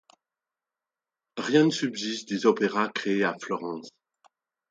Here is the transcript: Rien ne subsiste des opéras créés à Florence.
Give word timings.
Rien 1.37 1.65
ne 1.65 1.69
subsiste 1.69 2.27
des 2.29 2.47
opéras 2.47 2.89
créés 2.89 3.23
à 3.23 3.37
Florence. 3.39 3.91